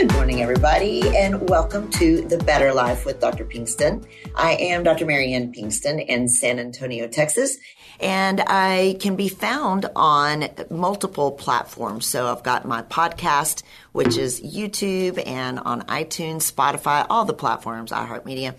[0.00, 3.44] Good morning, everybody, and welcome to The Better Life with Dr.
[3.44, 4.06] Pinkston.
[4.34, 5.04] I am Dr.
[5.04, 7.58] Marianne Pinkston in San Antonio, Texas,
[8.00, 12.06] and I can be found on multiple platforms.
[12.06, 13.62] So I've got my podcast,
[13.92, 18.54] which is YouTube and on iTunes, Spotify, all the platforms, iHeartMedia.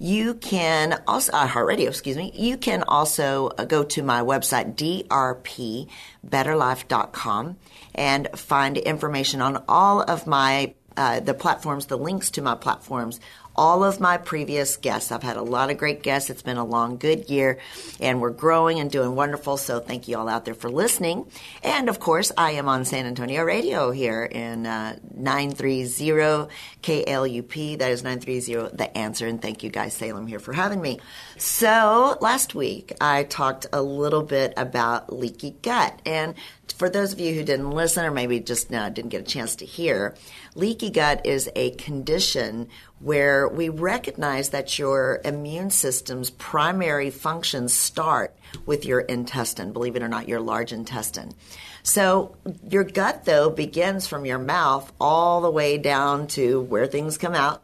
[0.00, 4.74] You can also, iHeartRadio, excuse me, you can also uh, go to my website,
[6.26, 7.56] drpbetterlife.com
[7.94, 13.20] and find information on all of my uh, the platforms, the links to my platforms,
[13.56, 15.12] all of my previous guests.
[15.12, 16.30] I've had a lot of great guests.
[16.30, 17.58] It's been a long, good year,
[18.00, 19.56] and we're growing and doing wonderful.
[19.56, 21.30] So thank you all out there for listening.
[21.62, 26.48] And of course, I am on San Antonio Radio here in uh, 930
[26.82, 27.78] KLUP.
[27.78, 29.26] That is 930 The Answer.
[29.26, 31.00] And thank you guys, Salem, here for having me.
[31.36, 36.00] So last week, I talked a little bit about leaky gut.
[36.06, 36.34] And
[36.72, 39.64] for those of you who didn't listen or maybe just didn't get a chance to
[39.64, 40.14] hear,
[40.54, 42.68] leaky gut is a condition
[42.98, 50.02] where we recognize that your immune system's primary functions start with your intestine, believe it
[50.02, 51.32] or not, your large intestine.
[51.82, 52.36] So
[52.68, 57.34] your gut, though, begins from your mouth all the way down to where things come
[57.34, 57.62] out.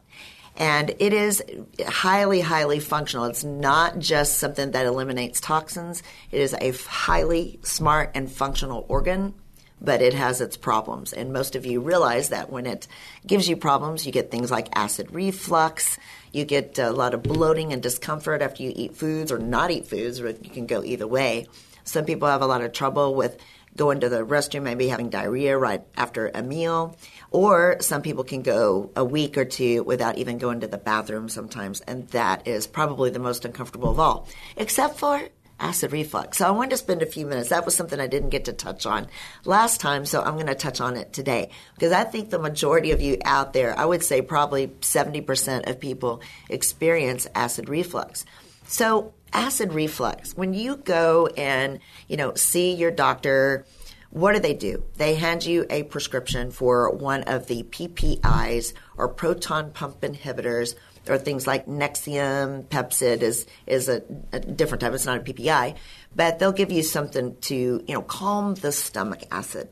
[0.57, 1.43] And it is
[1.87, 3.25] highly, highly functional.
[3.25, 6.01] It's not just something that eliminates toxins.
[6.31, 9.35] It is a highly smart and functional organ
[9.79, 11.13] but it has its problems.
[11.13, 12.87] And most of you realize that when it
[13.25, 15.97] gives you problems, you get things like acid reflux,
[16.31, 19.87] you get a lot of bloating and discomfort after you eat foods or not eat
[19.87, 21.47] foods, you can go either way.
[21.83, 23.37] Some people have a lot of trouble with
[23.77, 26.97] going to the restroom, maybe having diarrhea right after a meal.
[27.31, 31.29] Or some people can go a week or two without even going to the bathroom
[31.29, 34.27] sometimes, and that is probably the most uncomfortable of all.
[34.57, 35.21] Except for
[35.59, 36.37] acid reflux.
[36.37, 37.49] So I wanted to spend a few minutes.
[37.49, 39.07] That was something I didn't get to touch on
[39.43, 42.91] last time, so I'm going to touch on it today because I think the majority
[42.91, 48.25] of you out there, I would say probably 70% of people experience acid reflux.
[48.67, 53.65] So acid reflux, when you go and, you know, see your doctor,
[54.09, 54.83] what do they do?
[54.95, 60.75] They hand you a prescription for one of the PPIs or proton pump inhibitors
[61.09, 64.93] or things like Nexium, Pepcid is is a, a, different type.
[64.93, 65.75] It's not a PPI,
[66.15, 69.69] but they'll give you something to you know calm the stomach acid.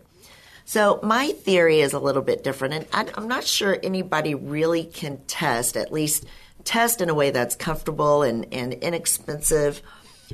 [0.65, 4.83] So my theory is a little bit different, and I, I'm not sure anybody really
[4.85, 6.25] can test, at least
[6.65, 9.81] test in a way that's comfortable and, and inexpensive.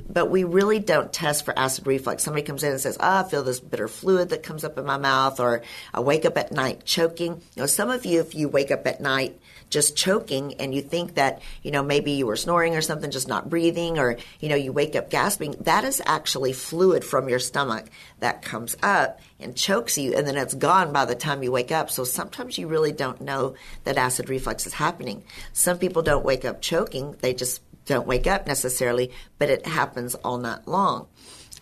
[0.10, 2.24] But we really don't test for acid reflux.
[2.24, 4.86] Somebody comes in and says, oh, I feel this bitter fluid that comes up in
[4.86, 5.64] my mouth, or
[5.94, 7.42] I wake up at night choking.
[7.56, 10.82] You know, some of you, if you wake up at night just choking and you
[10.82, 14.50] think that, you know, maybe you were snoring or something, just not breathing, or, you
[14.50, 17.86] know, you wake up gasping, that is actually fluid from your stomach
[18.20, 21.72] that comes up and chokes you, and then it's gone by the time you wake
[21.72, 21.90] up.
[21.90, 25.24] So sometimes you really don't know that acid reflux is happening.
[25.54, 30.16] Some people don't wake up choking, they just don't wake up necessarily, but it happens
[30.16, 31.08] all night long.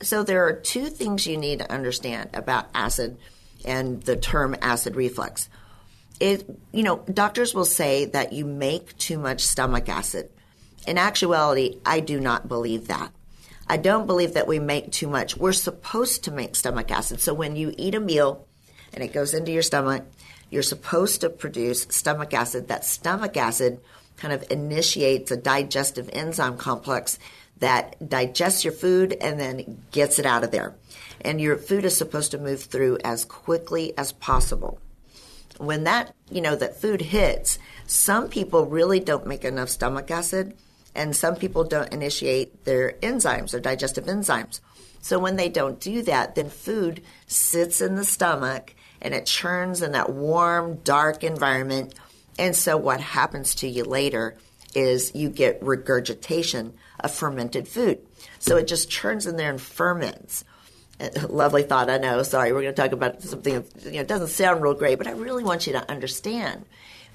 [0.01, 3.17] So there are two things you need to understand about acid
[3.65, 5.49] and the term acid reflux
[6.19, 10.29] it, you know, doctors will say that you make too much stomach acid.
[10.85, 13.11] In actuality, I do not believe that.
[13.67, 15.37] I don't believe that we make too much.
[15.37, 17.21] We're supposed to make stomach acid.
[17.21, 18.47] So when you eat a meal
[18.93, 20.05] and it goes into your stomach,
[20.49, 22.67] you're supposed to produce stomach acid.
[22.67, 23.79] That stomach acid
[24.19, 27.17] kind of initiates a digestive enzyme complex
[27.57, 30.75] that digests your food and then gets it out of there.
[31.21, 34.79] And your food is supposed to move through as quickly as possible
[35.59, 40.55] when that, you know, that food hits, some people really don't make enough stomach acid
[40.95, 44.61] and some people don't initiate their enzymes, their digestive enzymes.
[45.01, 49.81] So when they don't do that, then food sits in the stomach and it churns
[49.81, 51.93] in that warm, dark environment.
[52.39, 54.37] And so what happens to you later
[54.73, 57.99] is you get regurgitation of fermented food.
[58.39, 60.45] So it just churns in there and ferments.
[61.29, 62.23] Lovely thought, I know.
[62.23, 65.07] Sorry, we're going to talk about something that you know, doesn't sound real great, but
[65.07, 66.65] I really want you to understand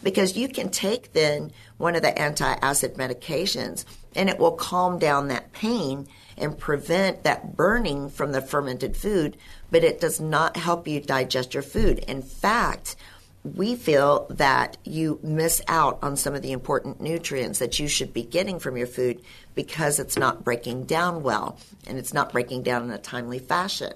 [0.03, 5.29] because you can take then one of the anti-acid medications and it will calm down
[5.29, 6.07] that pain
[6.37, 9.39] and prevent that burning from the fermented food,
[9.71, 11.99] but it does not help you digest your food.
[12.01, 12.97] In fact,
[13.45, 18.13] we feel that you miss out on some of the important nutrients that you should
[18.15, 19.21] be getting from your food
[19.55, 23.93] because it's not breaking down well and it's not breaking down in a timely fashion.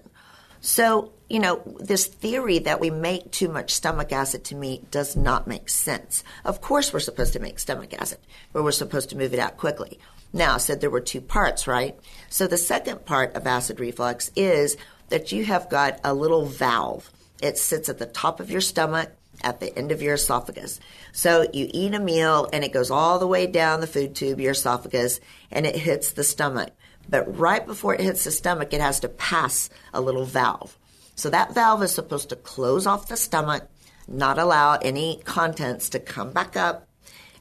[0.60, 5.16] So, you know, this theory that we make too much stomach acid to me does
[5.16, 6.24] not make sense.
[6.44, 8.18] Of course, we're supposed to make stomach acid,
[8.52, 9.98] but we're supposed to move it out quickly.
[10.32, 11.98] Now, I said there were two parts, right?
[12.28, 14.76] So the second part of acid reflux is
[15.08, 17.10] that you have got a little valve.
[17.40, 19.10] It sits at the top of your stomach
[19.42, 20.80] at the end of your esophagus.
[21.12, 24.40] So you eat a meal and it goes all the way down the food tube,
[24.40, 25.20] your esophagus,
[25.50, 26.70] and it hits the stomach.
[27.08, 30.76] But right before it hits the stomach, it has to pass a little valve.
[31.14, 33.68] So that valve is supposed to close off the stomach,
[34.06, 36.86] not allow any contents to come back up.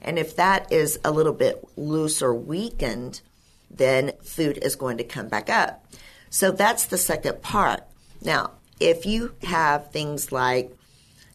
[0.02, 3.22] And if that is a little bit loose or weakened,
[3.70, 5.86] then food is going to come back up.
[6.30, 7.82] So that's the second part.
[8.22, 10.77] Now, if you have things like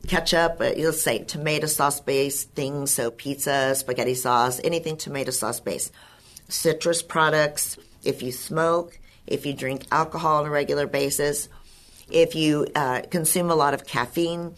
[0.07, 5.93] ketchup, let's say tomato sauce based things, so pizza, spaghetti sauce, anything tomato sauce based,
[6.49, 11.49] citrus products, if you smoke, if you drink alcohol on a regular basis,
[12.11, 14.55] if you uh, consume a lot of caffeine,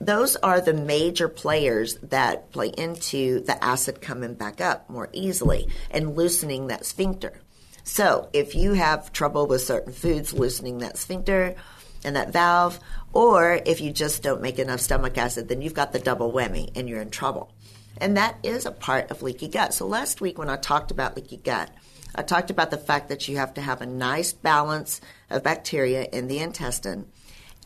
[0.00, 5.68] those are the major players that play into the acid coming back up more easily
[5.90, 7.40] and loosening that sphincter.
[7.82, 11.56] So, if you have trouble with certain foods loosening that sphincter
[12.04, 12.78] and that valve,
[13.12, 16.70] or if you just don't make enough stomach acid, then you've got the double whammy
[16.76, 17.52] and you're in trouble.
[18.00, 19.74] And that is a part of leaky gut.
[19.74, 21.70] So, last week when I talked about leaky gut,
[22.14, 25.00] I talked about the fact that you have to have a nice balance
[25.30, 27.06] of bacteria in the intestine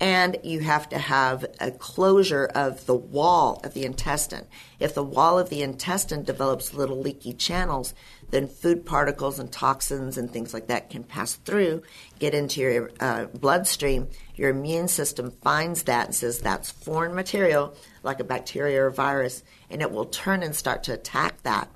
[0.02, 4.44] and you have to have a closure of the wall of the intestine.
[4.80, 7.94] If the wall of the intestine develops little leaky channels,
[8.32, 11.82] then food particles and toxins and things like that can pass through,
[12.18, 14.08] get into your uh, bloodstream.
[14.34, 19.44] Your immune system finds that and says that's foreign material, like a bacteria or virus,
[19.70, 21.68] and it will turn and start to attack that.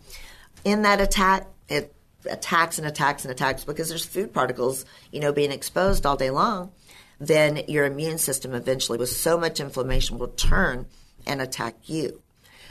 [0.65, 1.95] In that attack, it
[2.29, 6.31] attacks and attacks and attacks because there's food particles, you know, being exposed all day
[6.31, 6.73] long,
[7.21, 10.87] then your immune system eventually, with so much inflammation, will turn
[11.27, 12.23] and attack you.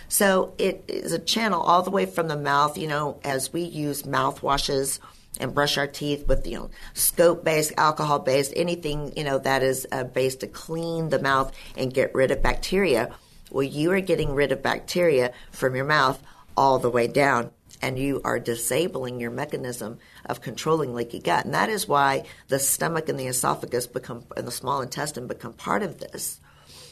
[0.07, 3.61] So it is a channel all the way from the mouth, you know, as we
[3.61, 4.99] use mouthwashes
[5.39, 9.63] and brush our teeth with, you know, scope based, alcohol based, anything, you know, that
[9.63, 13.13] is uh, based to clean the mouth and get rid of bacteria.
[13.51, 16.21] Well, you are getting rid of bacteria from your mouth
[16.55, 21.45] all the way down and you are disabling your mechanism of controlling leaky gut.
[21.45, 25.53] And that is why the stomach and the esophagus become, and the small intestine become
[25.53, 26.39] part of this.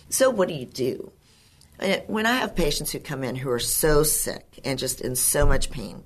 [0.10, 1.12] So, what do you do?
[2.08, 5.46] When I have patients who come in who are so sick and just in so
[5.46, 6.04] much pain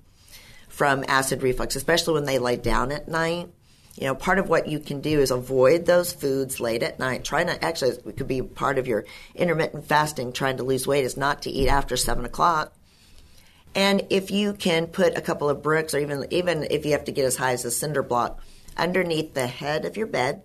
[0.69, 3.49] from acid reflux, especially when they lay down at night,
[3.95, 7.23] you know, part of what you can do is avoid those foods late at night.
[7.23, 9.05] Try not, actually, it could be part of your
[9.35, 12.73] intermittent fasting, trying to lose weight, is not to eat after 7 o'clock
[13.77, 17.05] and if you can put a couple of bricks, or even even if you have
[17.05, 18.41] to get as high as a cinder block,
[18.75, 20.41] underneath the head of your bed,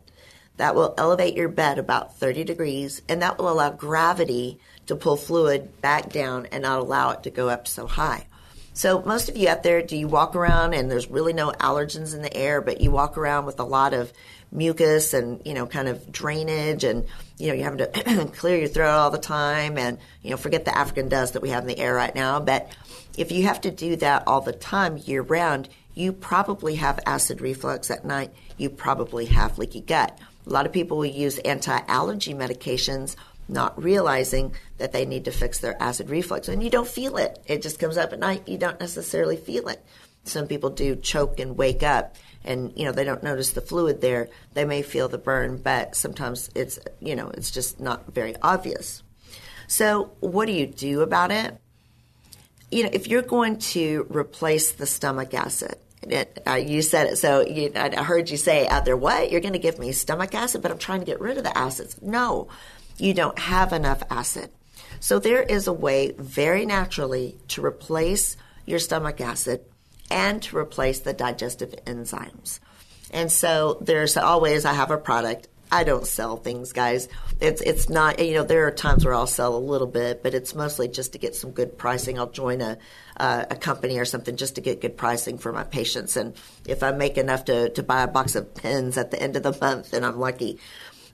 [0.59, 5.17] that will elevate your bed about 30 degrees, and that will allow gravity to pull
[5.17, 8.27] fluid back down and not allow it to go up so high.
[8.75, 12.15] So most of you out there, do you walk around and there's really no allergens
[12.15, 14.13] in the air, but you walk around with a lot of
[14.51, 17.07] mucus and you know kind of drainage and
[17.39, 20.67] you know you're having to clear your throat all the time and you know forget
[20.67, 22.71] the African dust that we have in the air right now, but
[23.17, 27.41] if you have to do that all the time, year round, you probably have acid
[27.41, 28.33] reflux at night.
[28.57, 30.19] You probably have leaky gut.
[30.47, 33.17] A lot of people will use anti allergy medications
[33.49, 36.49] not realizing that they need to fix their acid reflux.
[36.49, 37.43] And you don't feel it.
[37.47, 38.49] It just comes up at night.
[38.49, 39.85] You don't necessarily feel it.
[40.25, 44.01] Some people do choke and wake up and you know they don't notice the fluid
[44.01, 44.29] there.
[44.55, 49.03] They may feel the burn, but sometimes it's you know it's just not very obvious.
[49.69, 51.57] So what do you do about it?
[52.73, 57.17] you know, if you're going to replace the stomach acid, it, uh, you said it.
[57.19, 59.31] So you, I heard you say out there, what?
[59.31, 61.57] You're going to give me stomach acid, but I'm trying to get rid of the
[61.57, 62.01] acids.
[62.01, 62.49] No,
[62.99, 64.51] you don't have enough acid.
[65.01, 69.63] So there is a way very naturally to replace your stomach acid
[70.11, 72.61] and to replace the digestive enzymes.
[73.11, 77.09] And so there's always, I have a product I don't sell things, guys.
[77.41, 80.35] It's it's not you know there are times where I'll sell a little bit, but
[80.35, 82.19] it's mostly just to get some good pricing.
[82.19, 82.77] I'll join a
[83.17, 86.35] uh, a company or something just to get good pricing for my patients, and
[86.67, 89.45] if I make enough to to buy a box of pens at the end of
[89.45, 90.59] the month, then I'm lucky.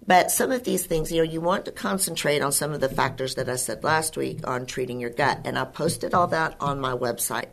[0.09, 2.89] But some of these things, you know, you want to concentrate on some of the
[2.89, 6.57] factors that I said last week on treating your gut, and I posted all that
[6.61, 7.49] on my website.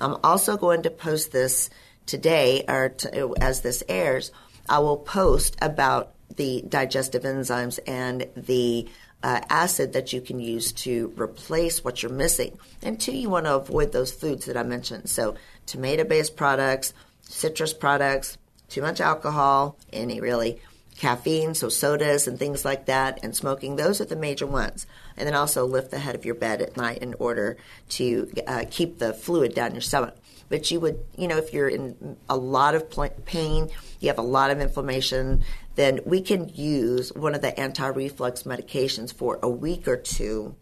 [0.00, 1.70] I'm also going to post this
[2.04, 4.32] today, or to, as this airs,
[4.68, 8.88] I will post about the digestive enzymes and the
[9.22, 12.58] uh, acid that you can use to replace what you're missing.
[12.82, 15.08] And two, you want to avoid those foods that I mentioned.
[15.08, 20.60] So, tomato based products, citrus products, too much alcohol, any really,
[21.02, 23.74] caffeine, so sodas and things like that, and smoking.
[23.74, 24.86] Those are the major ones.
[25.16, 27.56] And then also lift the head of your bed at night in order
[27.90, 30.14] to uh, keep the fluid down your stomach.
[30.48, 32.88] But you would, you know, if you're in a lot of
[33.24, 33.68] pain,
[33.98, 35.42] you have a lot of inflammation,
[35.74, 40.54] then we can use one of the anti reflux medications for a week or two.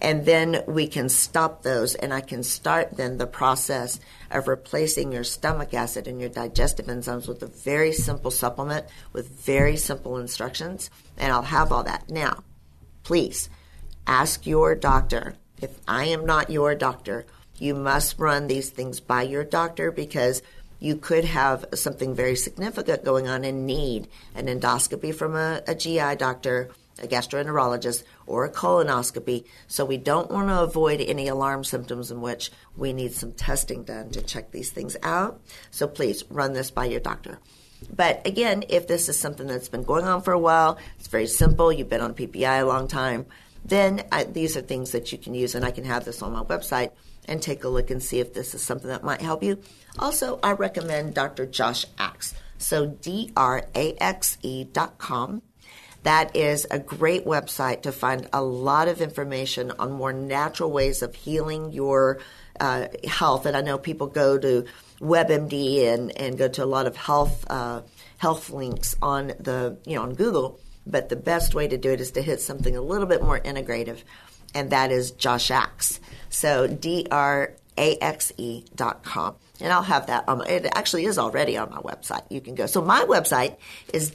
[0.00, 3.98] And then we can stop those, and I can start then the process
[4.30, 9.28] of replacing your stomach acid and your digestive enzymes with a very simple supplement with
[9.44, 10.90] very simple instructions.
[11.16, 12.10] And I'll have all that.
[12.10, 12.44] Now,
[13.04, 13.48] please
[14.06, 15.36] ask your doctor.
[15.62, 17.24] If I am not your doctor,
[17.58, 20.42] you must run these things by your doctor because
[20.78, 25.74] you could have something very significant going on and need an endoscopy from a, a
[25.74, 26.68] GI doctor,
[27.02, 29.44] a gastroenterologist, or a colonoscopy.
[29.66, 33.84] So we don't want to avoid any alarm symptoms in which we need some testing
[33.84, 35.40] done to check these things out.
[35.70, 37.38] So please run this by your doctor.
[37.94, 41.26] But again, if this is something that's been going on for a while, it's very
[41.26, 43.26] simple, you've been on PPI a long time,
[43.64, 46.32] then I, these are things that you can use, and I can have this on
[46.32, 46.92] my website
[47.26, 49.58] and take a look and see if this is something that might help you.
[49.98, 51.46] Also, I recommend Dr.
[51.46, 52.34] Josh Axe.
[52.58, 55.42] So, D R A X E dot com.
[56.06, 61.02] That is a great website to find a lot of information on more natural ways
[61.02, 62.20] of healing your
[62.60, 63.44] uh, health.
[63.44, 64.66] And I know people go to
[65.00, 67.82] WebMD and, and go to a lot of health uh,
[68.18, 70.60] health links on the you know on Google.
[70.86, 73.40] But the best way to do it is to hit something a little bit more
[73.40, 74.04] integrative,
[74.54, 75.98] and that is Josh Axe.
[76.28, 79.34] So D R A X E dot com.
[79.60, 82.22] And I'll have that on my, it actually is already on my website.
[82.30, 82.66] You can go.
[82.66, 83.56] So my website
[83.92, 84.12] is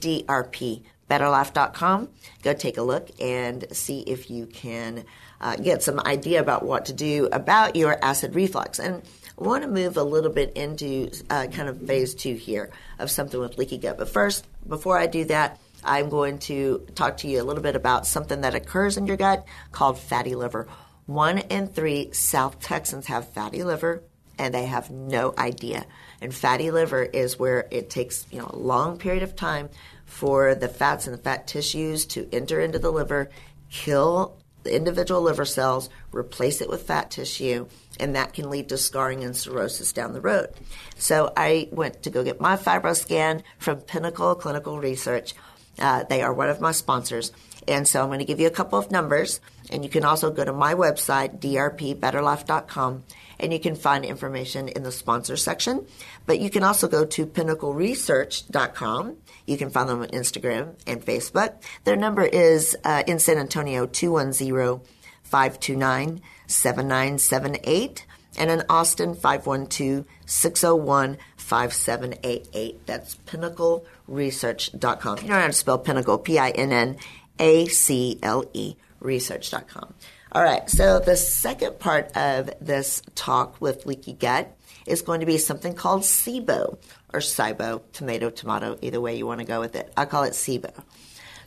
[1.20, 2.10] drpbetterlife.com.
[2.44, 5.06] Go take a look and see if you can
[5.40, 8.80] uh, get some idea about what to do about your acid reflux.
[8.80, 9.02] And
[9.40, 13.12] I want to move a little bit into uh, kind of phase two here of
[13.12, 13.98] something with leaky gut.
[13.98, 17.76] But first, before I do that, I'm going to talk to you a little bit
[17.76, 20.68] about something that occurs in your gut called fatty liver
[21.12, 24.04] one in three South Texans have fatty liver,
[24.38, 25.86] and they have no idea.
[26.22, 29.70] And fatty liver is where it takes you know a long period of time
[30.12, 33.30] for the fats and the fat tissues to enter into the liver,
[33.72, 37.66] kill the individual liver cells, replace it with fat tissue,
[37.98, 40.50] and that can lead to scarring and cirrhosis down the road.
[40.98, 45.34] So I went to go get my FibroScan from Pinnacle Clinical Research.
[45.80, 47.32] Uh, they are one of my sponsors.
[47.68, 49.40] And so I'm going to give you a couple of numbers.
[49.70, 53.04] And you can also go to my website, drpbetterlife.com,
[53.40, 55.86] and you can find information in the sponsor section.
[56.26, 59.18] But you can also go to pinnacleresearch.com.
[59.46, 61.62] You can find them on Instagram and Facebook.
[61.84, 64.82] Their number is uh, in San Antonio 210
[65.24, 68.06] 529 7978
[68.38, 72.86] and in Austin 512 601 5788.
[72.86, 75.18] That's pinnacleresearch.com.
[75.20, 76.98] You know how to spell pinnacle, P I N N
[77.42, 79.94] A C L E research.com.
[80.32, 84.56] All right, so the second part of this talk with leaky gut
[84.86, 86.78] is going to be something called SIBO
[87.14, 89.92] or SIBO, tomato, tomato, either way you want to go with it.
[89.98, 90.72] I call it SIBO.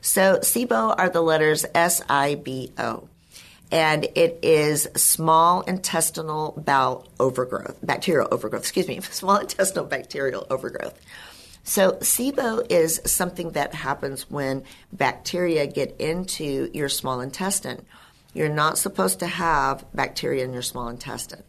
[0.02, 3.08] So SIBO are the letters S I B O.
[3.70, 11.00] And it is small intestinal bowel overgrowth, bacterial overgrowth, excuse me, small intestinal bacterial overgrowth.
[11.66, 17.86] So, SIBO is something that happens when bacteria get into your small intestine.
[18.34, 21.42] You're not supposed to have bacteria in your small intestine.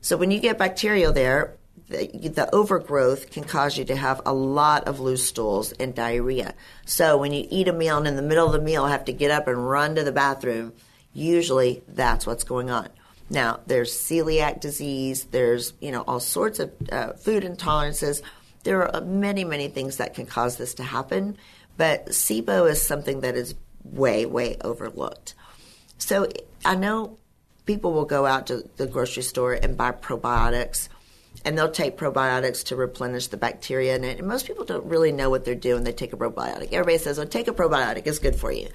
[0.00, 1.56] So, when you get bacteria there,
[1.88, 6.54] the, the, overgrowth can cause you to have a lot of loose stools and diarrhea.
[6.86, 9.12] So, when you eat a meal and in the middle of the meal have to
[9.12, 10.72] get up and run to the bathroom,
[11.12, 12.90] usually that's what's going on.
[13.28, 18.22] Now, there's celiac disease, there's, you know, all sorts of uh, food intolerances
[18.64, 21.36] there are uh, many, many things that can cause this to happen,
[21.76, 23.54] but SIBO is something that is
[23.84, 25.34] way, way overlooked.
[25.98, 26.28] So
[26.64, 27.18] I know
[27.66, 30.88] people will go out to the grocery store and buy probiotics,
[31.44, 34.18] and they'll take probiotics to replenish the bacteria in it.
[34.18, 35.84] And most people don't really know what they're doing.
[35.84, 36.72] They take a probiotic.
[36.72, 38.68] Everybody says, well, take a probiotic, it's good for you.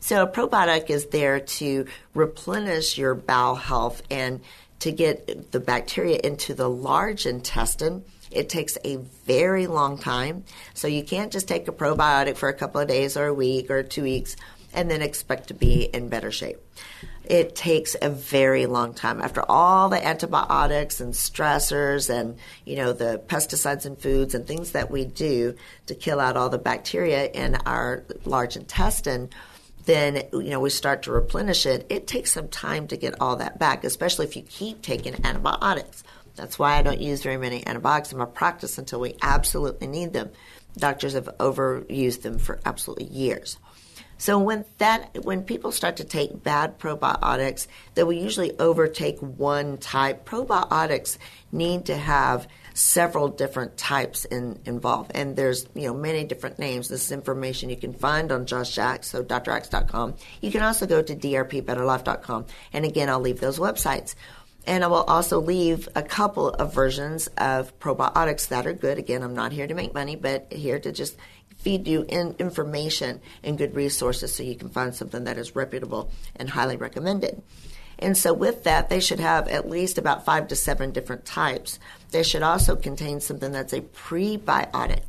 [0.00, 4.40] So a probiotic is there to replenish your bowel health and
[4.80, 8.04] to get the bacteria into the large intestine.
[8.34, 8.96] It takes a
[9.26, 10.44] very long time.
[10.74, 13.70] So you can't just take a probiotic for a couple of days or a week
[13.70, 14.36] or two weeks
[14.72, 16.58] and then expect to be in better shape.
[17.24, 19.20] It takes a very long time.
[19.20, 24.72] After all the antibiotics and stressors and, you know, the pesticides and foods and things
[24.72, 25.54] that we do
[25.86, 29.30] to kill out all the bacteria in our large intestine,
[29.84, 33.36] then you know we start to replenish it it takes some time to get all
[33.36, 36.04] that back especially if you keep taking antibiotics
[36.36, 40.12] that's why i don't use very many antibiotics in my practice until we absolutely need
[40.12, 40.30] them
[40.76, 43.58] doctors have overused them for absolutely years
[44.18, 49.78] so when that when people start to take bad probiotics that we usually overtake one
[49.78, 51.18] type probiotics
[51.50, 55.12] need to have several different types in, involved.
[55.14, 56.88] And there's, you know, many different names.
[56.88, 60.14] This is information you can find on Josh Axe, so draxe.com.
[60.40, 62.46] You can also go to drpbetterlife.com.
[62.72, 64.14] And again, I'll leave those websites.
[64.66, 68.98] And I will also leave a couple of versions of probiotics that are good.
[68.98, 71.16] Again, I'm not here to make money, but here to just
[71.56, 76.10] feed you in information and good resources so you can find something that is reputable
[76.36, 77.42] and highly recommended.
[77.98, 81.78] And so, with that, they should have at least about five to seven different types.
[82.10, 85.02] They should also contain something that's a prebiotic.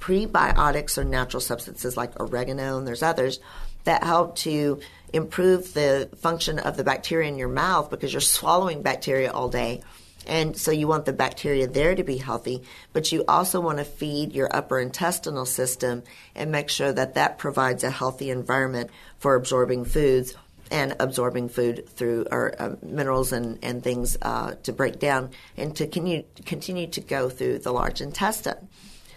[0.00, 3.40] Prebiotics are natural substances like oregano, and there's others
[3.86, 4.80] that help to
[5.12, 9.82] improve the function of the bacteria in your mouth because you're swallowing bacteria all day.
[10.26, 12.62] And so you want the bacteria there to be healthy,
[12.92, 16.02] but you also want to feed your upper intestinal system
[16.34, 20.34] and make sure that that provides a healthy environment for absorbing foods
[20.70, 25.76] and absorbing food through our uh, minerals and, and things uh, to break down and
[25.76, 28.68] to continue, continue to go through the large intestine.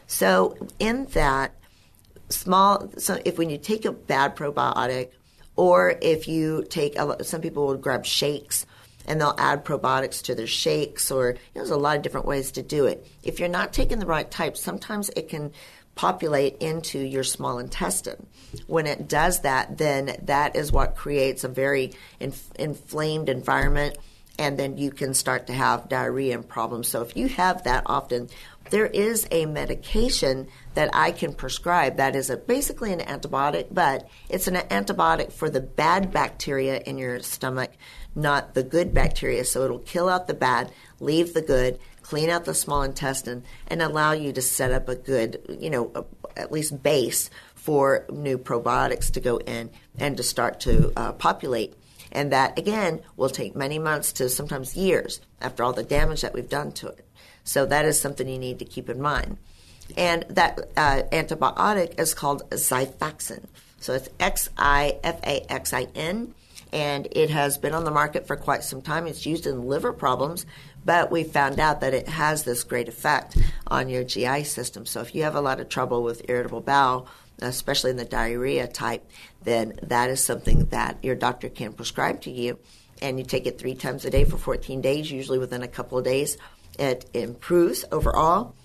[0.06, 1.54] So, in that
[2.30, 5.10] small, so if when you take a bad probiotic,
[5.56, 8.66] or if you take, some people will grab shakes
[9.06, 12.28] and they'll add probiotics to their shakes, or you know, there's a lot of different
[12.28, 13.06] ways to do it.
[13.24, 15.52] If you're not taking the right type, sometimes it can
[15.96, 18.26] populate into your small intestine.
[18.68, 23.98] When it does that, then that is what creates a very inf- inflamed environment,
[24.38, 26.88] and then you can start to have diarrhea and problems.
[26.88, 28.30] So if you have that often,
[28.70, 34.08] there is a medication that I can prescribe that is a, basically an antibiotic, but
[34.30, 37.72] it's an antibiotic for the bad bacteria in your stomach,
[38.16, 39.46] not the good bacteria.
[39.46, 43.82] So it'll kill out the bad, leave the good, clean out the small intestine, and
[43.82, 46.04] allow you to set up a good, you know, a,
[46.40, 51.76] at least base for new probiotics to go in and to start to uh, populate.
[52.12, 56.34] And that, again, will take many months to sometimes years after all the damage that
[56.34, 57.06] we've done to it.
[57.50, 59.38] So that is something you need to keep in mind.
[59.98, 63.46] And that uh, antibiotic is called Xifaxan.
[63.80, 66.36] So it's X I F A X I N
[66.72, 69.08] and it has been on the market for quite some time.
[69.08, 70.46] It's used in liver problems,
[70.86, 73.36] but we found out that it has this great effect
[73.66, 74.86] on your GI system.
[74.86, 77.08] So if you have a lot of trouble with irritable bowel,
[77.40, 79.10] especially in the diarrhea type,
[79.44, 82.60] then that is something that your doctor can prescribe to you.
[83.02, 85.98] And you take it three times a day for 14 days, usually within a couple
[85.98, 86.38] of days.
[86.80, 88.56] It improves overall.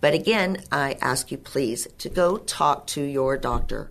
[0.00, 3.90] But again, I ask you please to go talk to your doctor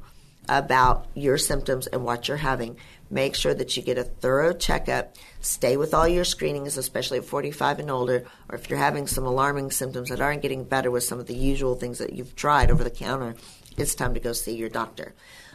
[0.50, 2.78] about your symptoms and what you're having
[3.10, 5.16] Make sure that you get a thorough checkup.
[5.40, 9.26] Stay with all your screenings, especially at 45 and older, or if you're having some
[9.26, 12.72] alarming symptoms that aren't getting better with some of the usual things that you've tried
[12.72, 13.36] over the counter,
[13.78, 15.14] it's time to go see your doctor.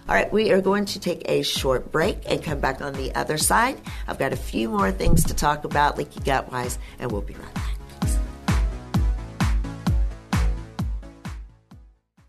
[0.09, 3.15] All right, we are going to take a short break and come back on the
[3.15, 3.81] other side.
[4.07, 7.35] I've got a few more things to talk about, leaky gut wise, and we'll be
[7.35, 7.70] right back.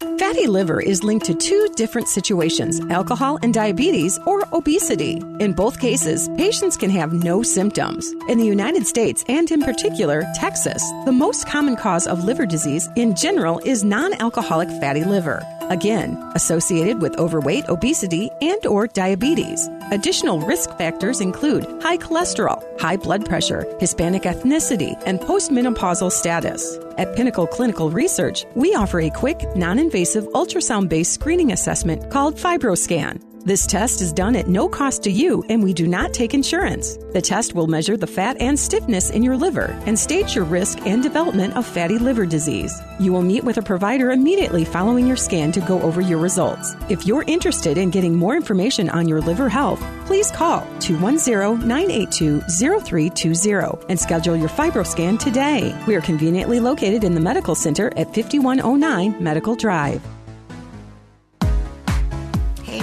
[0.01, 5.21] Fatty liver is linked to two different situations alcohol and diabetes or obesity.
[5.39, 8.11] In both cases, patients can have no symptoms.
[8.27, 12.89] In the United States and in particular, Texas, the most common cause of liver disease
[12.95, 19.67] in general is non alcoholic fatty liver again associated with overweight obesity and or diabetes.
[19.91, 26.77] Additional risk factors include high cholesterol high blood pressure hispanic ethnicity and postmenopausal status.
[26.97, 33.65] At pinnacle clinical research we offer a quick non-invasive ultrasound-based screening assessment called fibroscan This
[33.65, 36.97] test is done at no cost to you, and we do not take insurance.
[37.11, 40.85] The test will measure the fat and stiffness in your liver and stage your risk
[40.85, 42.79] and development of fatty liver disease.
[42.99, 46.75] You will meet with a provider immediately following your scan to go over your results.
[46.87, 52.41] If you're interested in getting more information on your liver health, please call 210 982
[52.41, 55.75] 0320 and schedule your FibroScan today.
[55.87, 59.99] We are conveniently located in the Medical Center at 5109 Medical Drive.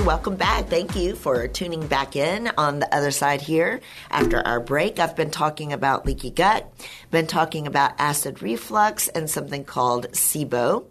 [0.09, 0.69] Welcome back.
[0.69, 3.83] Thank you for tuning back in on the other side here.
[4.11, 6.67] After our break, I've been talking about leaky gut,
[7.11, 10.87] been talking about acid reflux and something called SIBO,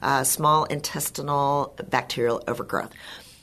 [0.00, 2.92] uh, small intestinal bacterial overgrowth.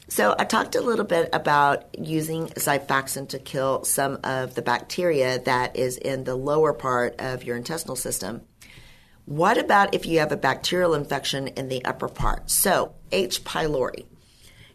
[0.08, 5.40] So I talked a little bit about using Xifaxan to kill some of the bacteria
[5.40, 8.44] that is in the lower part of your intestinal system.
[9.26, 12.50] What about if you have a bacterial infection in the upper part?
[12.50, 13.44] So H.
[13.44, 14.06] pylori.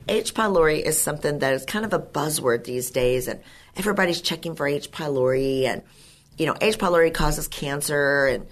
[0.08, 0.34] H.
[0.34, 3.40] pylori is something that is kind of a buzzword these days, and
[3.76, 4.90] everybody's checking for H.
[4.90, 5.82] pylori, and
[6.36, 6.78] you know, H.
[6.78, 8.46] pylori causes cancer, and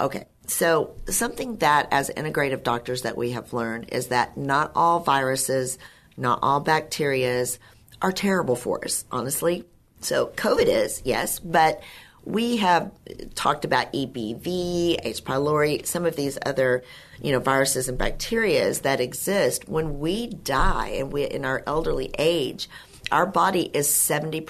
[0.00, 0.26] okay.
[0.46, 5.78] So something that as integrative doctors that we have learned is that not all viruses,
[6.16, 7.58] not all bacterias
[8.02, 9.64] are terrible for us, honestly.
[10.00, 11.82] So COVID is, yes, but
[12.24, 12.90] we have
[13.34, 15.24] talked about EBV, H.
[15.24, 16.82] pylori, some of these other,
[17.20, 19.68] you know, viruses and bacteria that exist.
[19.68, 22.68] When we die and we in our elderly age,
[23.12, 24.44] our body is 70%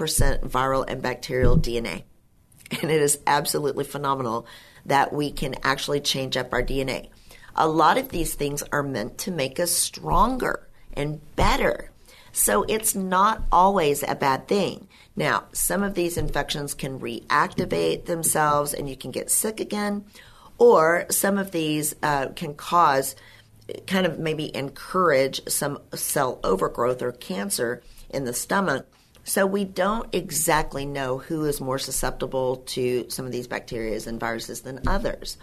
[0.48, 2.04] viral and bacterial DNA.
[2.80, 4.46] And it is absolutely phenomenal
[4.86, 7.08] that we can actually change up our DNA.
[7.56, 11.90] A lot of these things are meant to make us stronger and better.
[12.34, 14.88] So it's not always a bad thing.
[15.14, 20.04] Now, some of these infections can reactivate themselves and you can get sick again,
[20.58, 23.14] or some of these uh, can cause,
[23.86, 28.88] kind of maybe encourage some cell overgrowth or cancer in the stomach.
[29.22, 34.18] So we don't exactly know who is more susceptible to some of these bacteria and
[34.18, 35.38] viruses than others.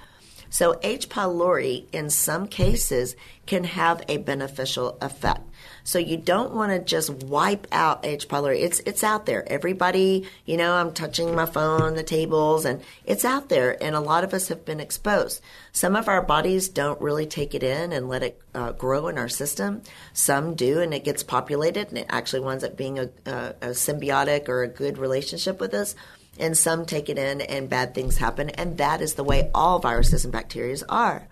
[0.51, 1.07] So H.
[1.07, 5.41] pylori in some cases can have a beneficial effect.
[5.83, 8.27] So you don't want to just wipe out H.
[8.27, 8.61] pylori.
[8.61, 9.47] It's it's out there.
[9.49, 13.81] Everybody, you know, I'm touching my phone the tables, and it's out there.
[13.81, 15.41] And a lot of us have been exposed.
[15.71, 19.17] Some of our bodies don't really take it in and let it uh, grow in
[19.17, 19.81] our system.
[20.13, 23.67] Some do, and it gets populated, and it actually winds up being a, a, a
[23.69, 25.95] symbiotic or a good relationship with us
[26.39, 29.79] and some take it in and bad things happen and that is the way all
[29.79, 31.27] viruses and bacteria are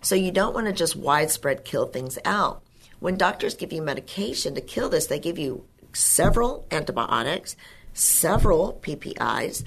[0.00, 2.62] so you don't want to just widespread kill things out
[3.00, 7.56] when doctors give you medication to kill this, they give you several antibiotics,
[7.94, 9.64] several PPIs,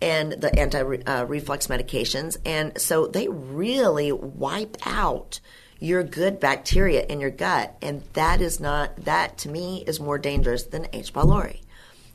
[0.00, 2.38] and the anti reflux medications.
[2.44, 5.40] And so they really wipe out
[5.78, 7.76] your good bacteria in your gut.
[7.82, 11.12] And that is not, that to me is more dangerous than H.
[11.12, 11.60] pylori.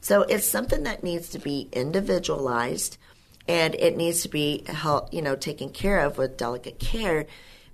[0.05, 2.99] So it's something that needs to be individualized
[3.47, 7.25] and it needs to be help, you know, taken care of with delicate care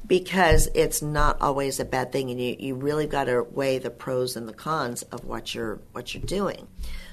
[0.08, 3.90] because it's not always a bad thing, and you, you really got to weigh the
[3.90, 6.70] pros and the cons of what you're what you're doing.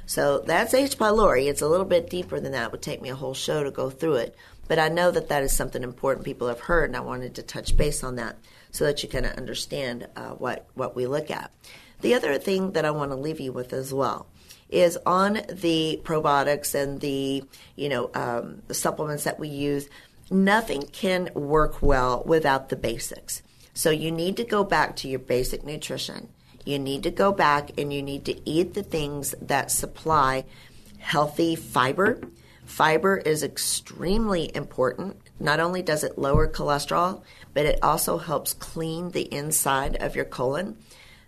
[0.06, 0.96] So that's H.
[0.96, 1.50] pylori.
[1.50, 2.66] It's a little bit deeper than that.
[2.66, 4.36] It would take me a whole show to go through it,
[4.68, 7.42] but I know that that is something important people have heard, and I wanted to
[7.42, 8.36] touch base on that
[8.70, 11.50] so that you kind of understand uh, what what we look at.
[12.02, 14.28] The other thing that I want to leave you with as well
[14.70, 17.42] is on the probiotics and the
[17.76, 19.88] you know um, the supplements that we use
[20.30, 23.42] nothing can work well without the basics.
[23.72, 26.28] So you need to go back to your basic nutrition.
[26.64, 30.44] You need to go back and you need to eat the things that supply
[30.98, 32.20] healthy fiber.
[32.66, 35.16] Fiber is extremely important.
[35.40, 37.22] Not only does it lower cholesterol,
[37.54, 40.76] but it also helps clean the inside of your colon.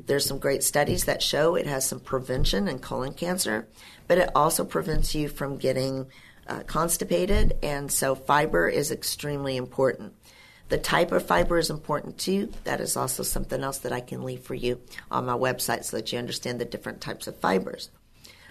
[0.07, 3.69] There's some great studies that show it has some prevention in colon cancer,
[4.07, 6.07] but it also prevents you from getting
[6.47, 10.15] uh, constipated, and so fiber is extremely important.
[10.69, 12.53] The type of fiber is important too.
[12.65, 15.97] That is also something else that I can leave for you on my website so
[15.97, 17.91] that you understand the different types of fibers.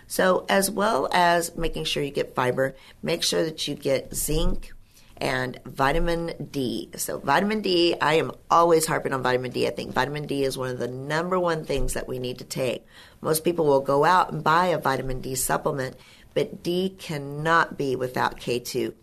[0.07, 4.73] So, as well as making sure you get fiber, make sure that you get zinc
[5.21, 6.89] and vitamin D.
[6.95, 9.67] So, vitamin D, I am always harping on vitamin D.
[9.67, 12.45] I think vitamin D is one of the number one things that we need to
[12.45, 12.85] take.
[13.21, 15.95] Most people will go out and buy a vitamin D supplement
[16.33, 18.93] but D cannot be without K2.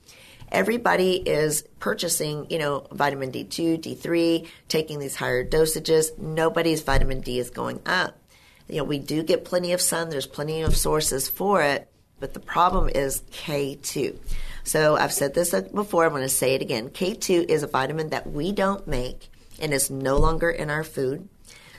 [0.50, 6.16] Everybody is purchasing, you know, vitamin D2, D3, taking these higher dosages.
[6.18, 8.16] Nobody's vitamin D is going up.
[8.68, 11.88] You know, we do get plenty of sun, there's plenty of sources for it,
[12.20, 14.16] but the problem is K2.
[14.64, 16.88] So I've said this before, I'm going to say it again.
[16.88, 19.28] K2 is a vitamin that we don't make
[19.60, 21.28] and is no longer in our food.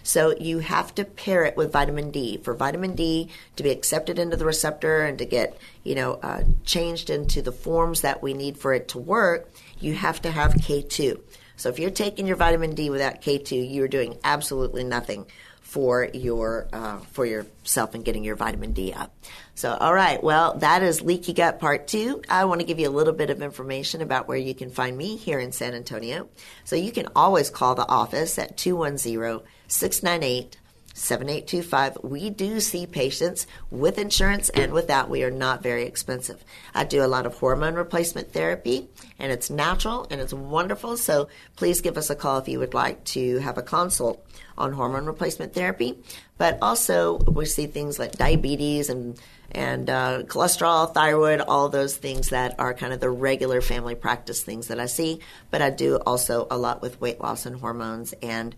[0.04, 2.38] So you have to pair it with vitamin D.
[2.38, 6.44] For vitamin D to be accepted into the receptor and to get, you know, uh,
[6.64, 10.54] changed into the forms that we need for it to work, you have to have
[10.54, 11.20] K2.
[11.58, 15.26] So if you're taking your vitamin D without K2, you're doing absolutely nothing
[15.68, 19.14] for your uh, for yourself and getting your vitamin D up.
[19.54, 22.22] So, all right, well, that is leaky gut part two.
[22.30, 24.98] I want to give you a little bit of information about where you can find
[24.98, 26.30] me here in San Antonio.
[26.64, 30.58] So you can always call the office at 210 698
[30.98, 32.00] 7825.
[32.04, 35.10] We do see patients with insurance and without.
[35.10, 36.44] We are not very expensive.
[36.74, 40.98] I do a lot of hormone replacement therapy and it's natural and it's wonderful.
[40.98, 44.26] So please give us a call if you would like to have a consult
[44.58, 46.00] on hormone replacement therapy.
[46.38, 49.20] But also we see things like diabetes and
[49.52, 54.44] and uh, cholesterol, thyroid, all those things that are kind of the regular family practice
[54.44, 55.22] things that I see.
[55.52, 58.56] But I do also a lot with weight loss and hormones and